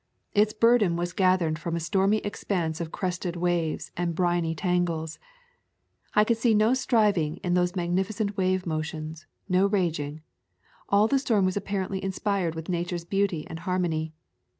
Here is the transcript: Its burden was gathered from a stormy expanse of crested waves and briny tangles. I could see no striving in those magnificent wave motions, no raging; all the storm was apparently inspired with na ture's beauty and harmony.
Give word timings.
Its 0.33 0.51
burden 0.51 0.95
was 0.95 1.13
gathered 1.13 1.59
from 1.59 1.75
a 1.75 1.79
stormy 1.79 2.17
expanse 2.25 2.81
of 2.81 2.91
crested 2.91 3.35
waves 3.35 3.91
and 3.95 4.15
briny 4.15 4.55
tangles. 4.55 5.19
I 6.15 6.23
could 6.23 6.37
see 6.37 6.55
no 6.55 6.73
striving 6.73 7.37
in 7.43 7.53
those 7.53 7.75
magnificent 7.75 8.35
wave 8.35 8.65
motions, 8.65 9.27
no 9.47 9.67
raging; 9.67 10.21
all 10.89 11.07
the 11.07 11.19
storm 11.19 11.45
was 11.45 11.55
apparently 11.55 12.03
inspired 12.03 12.55
with 12.55 12.67
na 12.67 12.81
ture's 12.81 13.05
beauty 13.05 13.45
and 13.47 13.59
harmony. 13.59 14.11